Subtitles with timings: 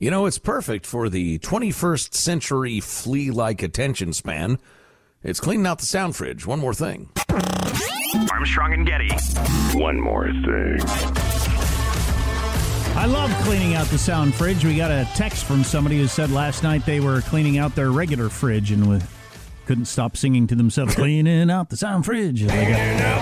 [0.00, 4.58] You know, it's perfect for the 21st century flea like attention span.
[5.22, 6.46] It's cleaning out the sound fridge.
[6.46, 7.10] One more thing.
[8.32, 9.10] Armstrong and Getty.
[9.78, 10.80] One more thing.
[12.94, 14.64] I love cleaning out the sound fridge.
[14.64, 17.90] We got a text from somebody who said last night they were cleaning out their
[17.90, 19.08] regular fridge and with,
[19.66, 22.42] couldn't stop singing to themselves, cleaning out the sound fridge.
[22.42, 23.21] They got,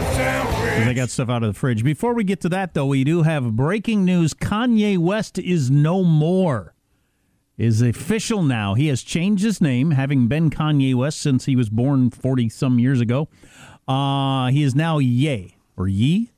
[0.85, 1.85] they got stuff out of the fridge.
[1.85, 4.35] Before we get to that, though, we do have breaking news.
[4.35, 6.75] Kanye West is no more.
[7.57, 8.73] Is official now.
[8.73, 12.79] He has changed his name, having been Kanye West since he was born 40 some
[12.79, 13.29] years ago.
[13.87, 16.31] Uh, he is now Ye or Yee.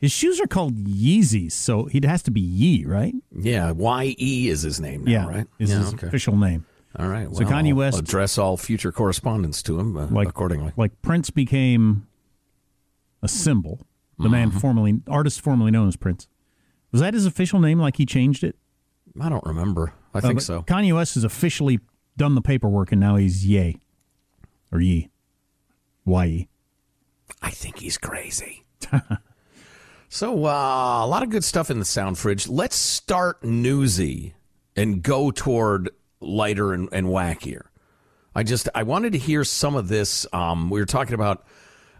[0.00, 3.14] His shoes are called Yeezys, so he has to be Yee, right?
[3.36, 5.46] Yeah, Y E is his name now, yeah, right?
[5.58, 6.64] Is yeah, his official name.
[6.98, 7.28] All right.
[7.34, 10.72] So well, Kanye I'll West- address all future correspondence to him uh, Like accordingly.
[10.76, 12.06] Like Prince became
[13.22, 13.86] a symbol.
[14.18, 14.58] The man Mm-hmm.
[14.58, 16.26] formerly, artist formerly known as Prince.
[16.90, 17.78] Was that his official name?
[17.78, 18.56] Like he changed it?
[19.20, 19.92] I don't remember.
[20.12, 20.62] I Uh, think so.
[20.62, 21.78] Kanye West has officially
[22.16, 23.78] done the paperwork, and now he's Ye
[24.72, 25.08] or Ye,
[27.42, 28.64] I think he's crazy.
[30.08, 32.48] so uh, a lot of good stuff in the sound fridge.
[32.48, 34.34] Let's start newsy
[34.76, 35.90] and go toward
[36.20, 37.62] lighter and, and wackier.
[38.34, 40.26] I just I wanted to hear some of this.
[40.32, 41.44] Um, we were talking about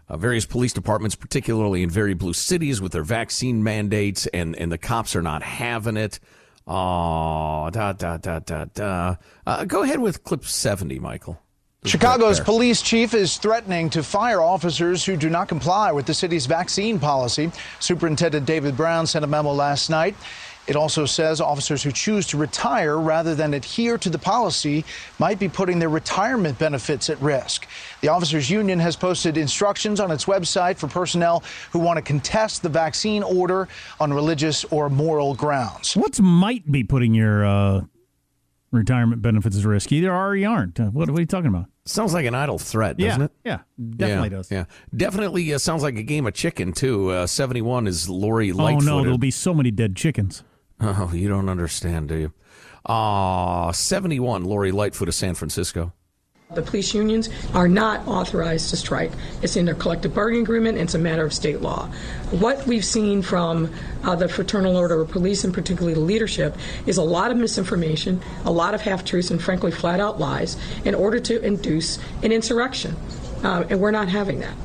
[0.09, 4.71] uh, various police departments, particularly in very blue cities, with their vaccine mandates, and and
[4.71, 6.19] the cops are not having it.
[6.67, 9.15] Oh, da da da da da.
[9.45, 11.41] Uh, go ahead with clip seventy, Michael.
[11.85, 16.45] Chicago's police chief is threatening to fire officers who do not comply with the city's
[16.45, 17.49] vaccine policy.
[17.79, 20.13] Superintendent David Brown sent a memo last night.
[20.69, 24.85] It also says officers who choose to retire rather than adhere to the policy
[25.17, 27.67] might be putting their retirement benefits at risk.
[28.01, 32.61] The officers union has posted instructions on its website for personnel who want to contest
[32.61, 33.67] the vaccine order
[33.99, 35.97] on religious or moral grounds.
[35.97, 37.81] What's might be putting your uh,
[38.71, 39.91] retirement benefits at risk?
[39.91, 40.79] Either are or you aren't.
[40.79, 41.65] Uh, What, what are you talking about?
[41.85, 43.31] Sounds like an idle threat, doesn't yeah, it?
[43.43, 43.59] yeah,
[43.97, 44.51] definitely yeah, does.
[44.51, 44.65] Yeah,
[44.95, 47.09] definitely uh, sounds like a game of chicken too.
[47.09, 48.87] Uh, Seventy-one is Lori Lightfoot.
[48.87, 50.43] Oh no, there'll be so many dead chickens.
[50.81, 52.33] Oh, you don't understand, do you?
[52.85, 55.93] Uh, 71, Lori Lightfoot of San Francisco.
[56.55, 59.11] The police unions are not authorized to strike.
[59.43, 61.85] It's in their collective bargaining agreement, and it's a matter of state law.
[62.31, 63.71] What we've seen from
[64.03, 68.19] uh, the Fraternal Order of Police, and particularly the leadership, is a lot of misinformation,
[68.45, 72.31] a lot of half truths, and frankly, flat out lies in order to induce an
[72.31, 72.95] insurrection.
[73.43, 74.55] Uh, and we're not having that.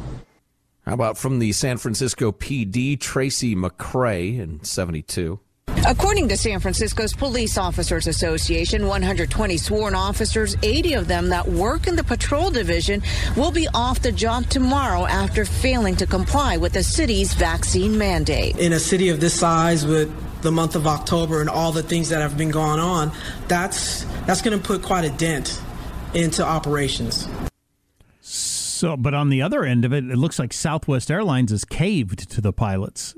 [0.86, 5.38] How about from the San Francisco PD, Tracy McCray in 72?
[5.86, 11.86] According to San Francisco's Police Officers Association, 120 sworn officers, 80 of them that work
[11.86, 13.02] in the patrol division,
[13.36, 18.56] will be off the job tomorrow after failing to comply with the city's vaccine mandate.
[18.56, 20.10] In a city of this size with
[20.40, 23.12] the month of October and all the things that have been going on,
[23.46, 25.60] that's that's going to put quite a dent
[26.14, 27.28] into operations.
[28.22, 32.30] So, but on the other end of it, it looks like Southwest Airlines has caved
[32.30, 33.14] to the pilots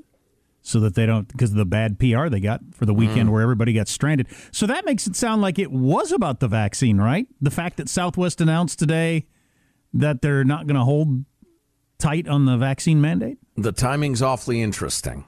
[0.67, 3.33] so that they don't because of the bad PR they got for the weekend mm.
[3.33, 4.27] where everybody got stranded.
[4.51, 7.29] So that makes it sound like it was about the vaccine, right?
[7.41, 9.27] The fact that Southwest announced today
[9.95, 11.25] that they're not going to hold
[11.99, 13.39] tight on the vaccine mandate.
[13.57, 15.25] The timing's awfully interesting.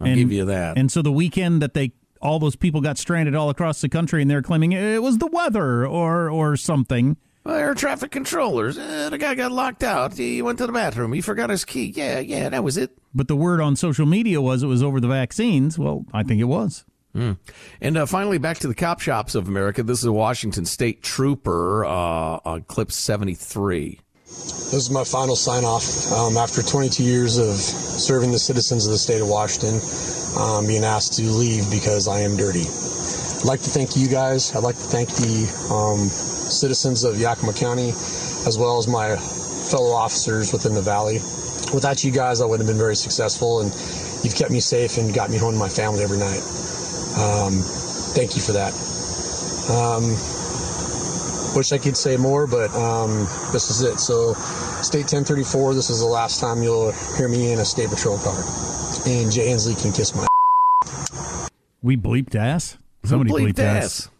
[0.00, 0.76] I'll and, give you that.
[0.76, 4.20] And so the weekend that they all those people got stranded all across the country
[4.20, 7.16] and they're claiming it was the weather or or something.
[7.44, 8.78] Well, air traffic controllers.
[8.78, 10.14] Uh, the guy got locked out.
[10.16, 11.12] He went to the bathroom.
[11.12, 11.92] He forgot his key.
[11.94, 12.96] Yeah, yeah, that was it.
[13.14, 15.78] But the word on social media was it was over the vaccines.
[15.78, 16.84] Well, I think it was.
[17.14, 17.36] Mm.
[17.82, 19.82] And uh, finally, back to the cop shops of America.
[19.82, 24.00] This is a Washington State trooper uh, on clip 73.
[24.24, 28.92] This is my final sign off um, after 22 years of serving the citizens of
[28.92, 29.78] the state of Washington,
[30.40, 32.64] um, being asked to leave because I am dirty.
[32.64, 34.56] I'd like to thank you guys.
[34.56, 36.08] I'd like to thank the um,
[36.54, 39.16] citizens of Yakima County, as well as my
[39.70, 41.20] fellow officers within the valley.
[41.72, 43.70] Without you guys, I wouldn't have been very successful, and
[44.22, 46.42] you've kept me safe and got me home to my family every night.
[47.18, 47.60] Um,
[48.14, 48.72] thank you for that.
[49.70, 50.14] Um,
[51.56, 53.98] wish I could say more, but um, this is it.
[53.98, 54.34] So,
[54.82, 58.36] State 1034, this is the last time you'll hear me in a State Patrol car.
[59.06, 60.26] And Jay Inslee can kiss my.
[61.82, 62.78] We bleeped ass?
[63.04, 63.84] Somebody bleeped, bleeped ass.
[63.84, 64.10] ass.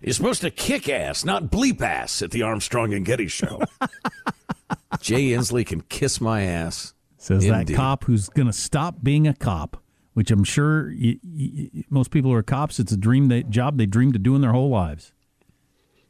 [0.00, 3.62] You're supposed to kick ass, not bleep ass at the Armstrong and Getty show.
[5.00, 6.94] Jay Inslee can kiss my ass.
[7.16, 7.68] Says Indeed.
[7.68, 9.82] that cop who's going to stop being a cop,
[10.14, 13.76] which I'm sure y- y- most people who are cops, it's a dream they, job
[13.76, 15.12] they dream to do in their whole lives.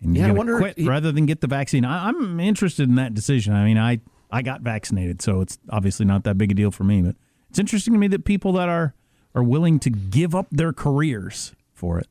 [0.03, 1.85] And yeah, I wonder quit he, rather than get the vaccine.
[1.85, 3.55] I, I'm interested in that decision.
[3.55, 4.01] I mean, I
[4.31, 7.03] I got vaccinated, so it's obviously not that big a deal for me.
[7.03, 7.17] But
[7.51, 8.95] it's interesting to me that people that are
[9.35, 12.07] are willing to give up their careers for it.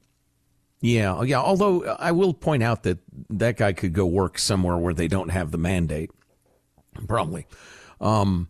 [0.80, 1.40] Yeah, oh, yeah.
[1.40, 5.30] Although I will point out that that guy could go work somewhere where they don't
[5.30, 6.12] have the mandate,
[7.08, 7.48] probably.
[8.00, 8.50] Um,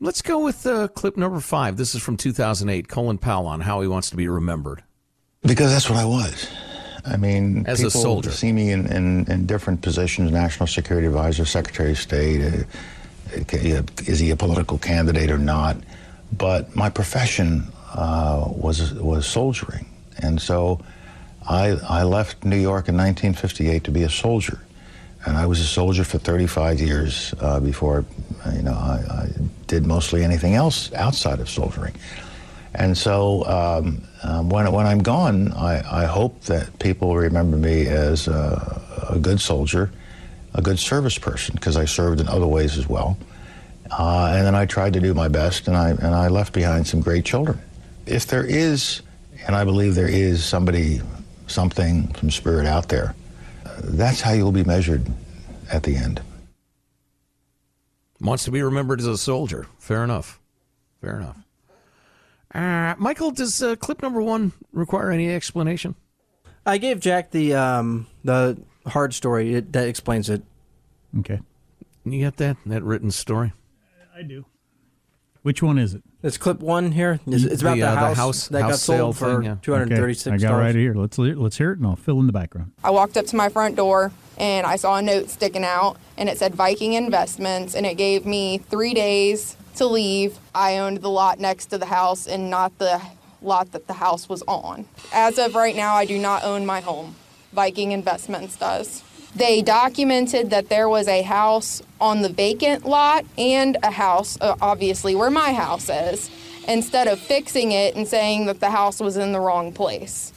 [0.00, 1.76] let's go with uh, clip number five.
[1.76, 2.88] This is from 2008.
[2.88, 4.82] Colin Powell on how he wants to be remembered.
[5.42, 6.48] Because that's what I was.
[7.04, 8.30] I mean, As a people soldier.
[8.30, 12.42] see me in, in, in different positions: national security advisor, secretary of state.
[12.42, 12.64] Uh,
[13.36, 15.76] uh, is he a political candidate or not?
[16.36, 19.86] But my profession uh, was was soldiering,
[20.18, 20.80] and so
[21.48, 24.60] I I left New York in 1958 to be a soldier,
[25.28, 28.04] and I was a soldier for 35 years uh, before
[28.54, 29.28] you know I, I
[29.66, 31.94] did mostly anything else outside of soldiering.
[32.74, 37.86] And so um, um, when, when I'm gone, I, I hope that people remember me
[37.86, 39.90] as a, a good soldier,
[40.54, 43.16] a good service person, because I served in other ways as well.
[43.90, 46.86] Uh, and then I tried to do my best, and I, and I left behind
[46.86, 47.58] some great children.
[48.06, 49.02] If there is,
[49.46, 51.00] and I believe there is somebody,
[51.46, 53.14] something, some spirit out there,
[53.82, 55.06] that's how you'll be measured
[55.72, 56.20] at the end.
[58.20, 59.66] Wants to be remembered as a soldier.
[59.78, 60.40] Fair enough.
[61.00, 61.36] Fair enough.
[62.52, 65.94] Uh, Michael, does uh, clip number one require any explanation?
[66.66, 70.42] I gave Jack the um, the hard story it, that explains it.
[71.18, 71.40] Okay.
[72.04, 73.52] You got that that written story?
[74.16, 74.44] I do.
[75.42, 76.02] Which one is it?
[76.22, 77.20] It's clip one here.
[77.26, 79.34] It's, it's about The, the, uh, the house, house- that got house sale sold for
[79.36, 79.56] thing, yeah.
[79.62, 80.64] two hundred thirty six Okay, I got dollars.
[80.66, 80.94] right here.
[80.94, 82.72] Let's let's hear it, and I'll fill in the background.
[82.82, 86.28] I walked up to my front door and I saw a note sticking out and
[86.28, 90.38] it said Viking Investments and it gave me three days to leave.
[90.54, 93.00] I owned the lot next to the house and not the
[93.40, 94.86] lot that the house was on.
[95.12, 97.14] As of right now, I do not own my home.
[97.52, 99.02] Viking Investments does.
[99.36, 104.56] They documented that there was a house on the vacant lot and a house, uh,
[104.60, 106.30] obviously, where my house is,
[106.66, 110.32] instead of fixing it and saying that the house was in the wrong place.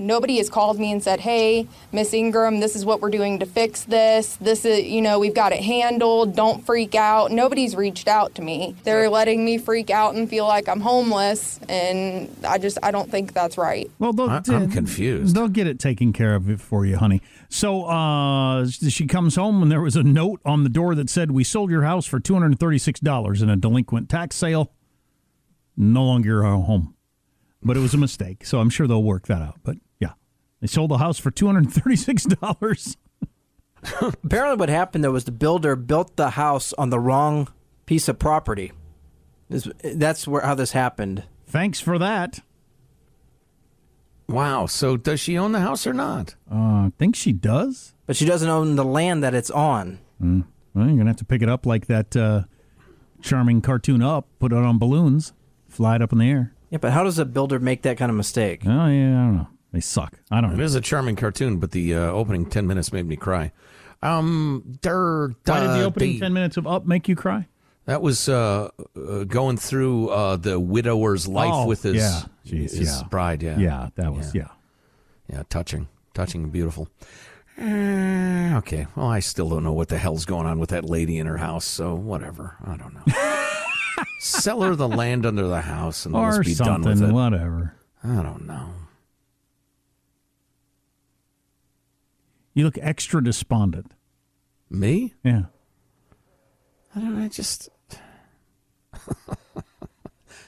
[0.00, 3.46] Nobody has called me and said, "Hey, Miss Ingram, this is what we're doing to
[3.46, 4.36] fix this.
[4.40, 6.34] This is, you know, we've got it handled.
[6.34, 8.74] Don't freak out." Nobody's reached out to me.
[8.84, 13.10] They're letting me freak out and feel like I'm homeless, and I just I don't
[13.10, 13.90] think that's right.
[13.98, 15.36] Well, they'll, I- I'm confused.
[15.36, 17.20] They'll get it taken care of for you, honey.
[17.48, 21.30] So uh, she comes home and there was a note on the door that said,
[21.30, 24.72] "We sold your house for two hundred thirty six dollars in a delinquent tax sale.
[25.76, 26.94] No longer your home."
[27.62, 29.56] But it was a mistake, so I'm sure they'll work that out.
[29.62, 29.80] But yeah,
[30.60, 32.96] they sold the house for two hundred thirty six dollars.
[34.00, 37.48] Apparently, what happened though was the builder built the house on the wrong
[37.86, 38.72] piece of property.
[39.48, 41.24] This- That's where how this happened.
[41.46, 42.40] Thanks for that.
[44.28, 44.66] Wow.
[44.66, 46.36] So does she own the house or not?
[46.50, 47.94] Uh, I think she does.
[48.06, 49.98] But she doesn't own the land that it's on.
[50.22, 50.44] Mm.
[50.74, 52.42] Well, you're gonna have to pick it up like that uh,
[53.22, 55.32] charming cartoon up, put it on balloons,
[55.68, 56.52] fly it up in the air.
[56.70, 58.62] Yeah, but how does a builder make that kind of mistake?
[58.64, 59.48] Oh yeah, I don't know.
[59.72, 60.18] They suck.
[60.30, 60.64] I don't It know.
[60.64, 63.52] is a charming cartoon, but the uh, opening 10 minutes made me cry.
[64.02, 67.46] Um, der, Why did the opening the- ten minutes of Up make you cry?
[67.86, 72.22] That was uh, uh, going through uh, the widower's life Oh, with his, yeah.
[72.46, 73.02] Jeez, his yeah.
[73.10, 73.42] bride.
[73.42, 73.58] Yeah.
[73.58, 74.48] Yeah, that was yeah.
[75.28, 75.88] Yeah, touching.
[76.14, 76.88] Touching and beautiful.
[77.60, 78.86] Uh, okay.
[78.96, 81.36] Well, I still don't know what the hell's going on with that lady in her
[81.38, 82.56] house, so whatever.
[82.64, 84.04] I don't know.
[84.20, 87.12] Sell her the land under the house and let's or be done with it.
[87.12, 87.74] whatever.
[88.02, 88.70] I don't know.
[92.54, 93.94] You look extra despondent.
[94.68, 95.14] Me?
[95.24, 95.42] Yeah.
[96.94, 97.24] I don't know.
[97.24, 97.68] I just.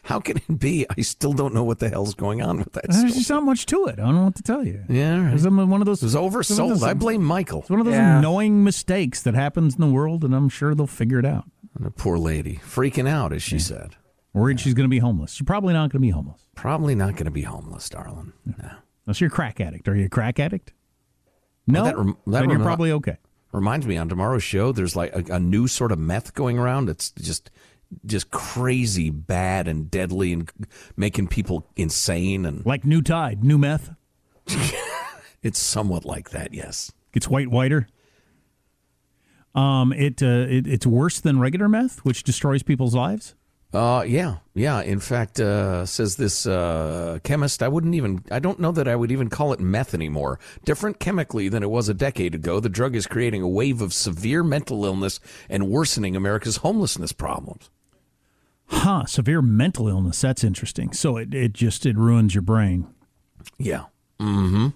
[0.04, 0.85] How can it be?
[0.97, 2.82] I still don't know what the hell's going on with that.
[2.88, 3.12] There's story.
[3.12, 4.00] just not much to it.
[4.00, 4.82] I don't know what to tell you.
[4.88, 5.32] Yeah, right.
[5.35, 6.02] It's one of those.
[6.02, 6.82] It was oversold.
[6.82, 7.61] I blame Michael.
[7.61, 8.18] It's one of those Yeah.
[8.18, 11.44] annoying mistakes that happens in the world, and I'm sure they'll figure it out.
[11.76, 13.94] And the poor lady freaking out, as she said.
[14.35, 15.35] Worried she's going to be homeless.
[15.35, 16.40] She's probably not going to be homeless.
[16.56, 18.32] Probably not going to be homeless, darling.
[18.44, 18.71] No.
[19.06, 19.87] Unless you're a crack addict.
[19.88, 20.73] Are you a crack addict?
[21.66, 21.83] No.
[21.83, 23.19] Well, that rem- that then you're probably okay.
[23.52, 26.88] Reminds me on tomorrow's show, there's like a, a new sort of meth going around.
[26.88, 27.50] It's just
[28.07, 30.50] just crazy, bad, and deadly, and
[30.97, 32.47] making people insane.
[32.47, 33.90] And Like new tide, new meth.
[35.42, 36.54] it's somewhat like that.
[36.54, 36.92] Yes.
[37.12, 37.88] It's white whiter.
[39.54, 43.35] Um, it, uh, it it's worse than regular meth, which destroys people's lives.
[43.73, 44.83] Uh, yeah, yeah.
[44.83, 48.95] In fact, uh, says this uh, chemist, I wouldn't even, I don't know that I
[48.95, 50.38] would even call it meth anymore.
[50.64, 53.95] Different chemically than it was a decade ago, the drug is creating a wave of
[53.95, 57.71] severe mental illness and worsening America's homelessness problems.
[58.67, 60.21] Huh, severe mental illness.
[60.21, 60.93] That's interesting.
[60.93, 62.87] So it, it just it ruins your brain.
[63.59, 63.85] Yeah.
[64.21, 64.69] Mm-hmm.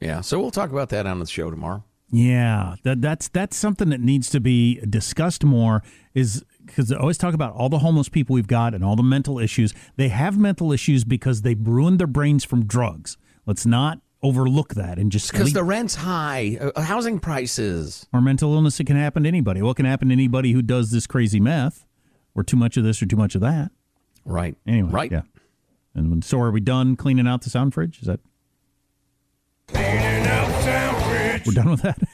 [0.00, 0.20] Yeah.
[0.20, 1.84] So we'll talk about that on the show tomorrow.
[2.10, 5.82] Yeah, that that's that's something that needs to be discussed more.
[6.14, 9.02] Is because they always talk about all the homeless people we've got and all the
[9.02, 9.72] mental issues.
[9.96, 13.16] They have mental issues because they ruined their brains from drugs.
[13.46, 18.06] Let's not overlook that and just Because the rent's high, uh, housing prices.
[18.12, 18.80] or mental illness.
[18.80, 19.62] It can happen to anybody.
[19.62, 21.86] What can happen to anybody who does this crazy meth,
[22.34, 23.70] or too much of this or too much of that.
[24.24, 24.56] Right.
[24.66, 24.90] Anyway.
[24.90, 25.12] Right.
[25.12, 25.22] Yeah.
[25.94, 28.00] And when, so are we done cleaning out the sound fridge?
[28.00, 28.20] Is that
[31.46, 31.98] we're done with that?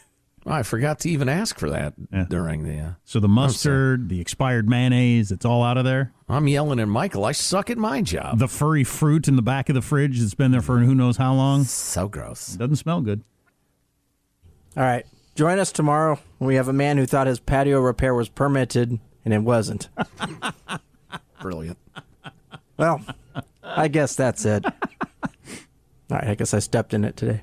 [0.44, 1.94] I forgot to even ask for that
[2.28, 2.78] during the.
[2.78, 6.12] Uh, So the mustard, the expired mayonnaise, it's all out of there.
[6.28, 7.24] I'm yelling at Michael.
[7.24, 8.38] I suck at my job.
[8.40, 11.16] The furry fruit in the back of the fridge that's been there for who knows
[11.16, 11.62] how long.
[11.64, 12.54] So gross.
[12.56, 13.22] Doesn't smell good.
[14.76, 15.06] All right.
[15.34, 19.32] Join us tomorrow we have a man who thought his patio repair was permitted and
[19.32, 19.88] it wasn't.
[21.40, 21.78] Brilliant.
[22.76, 23.00] Well,
[23.62, 24.64] I guess that's it.
[24.64, 24.72] All
[26.10, 26.28] right.
[26.28, 27.42] I guess I stepped in it today.